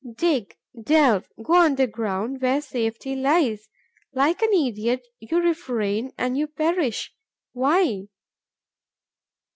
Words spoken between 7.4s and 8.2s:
Why?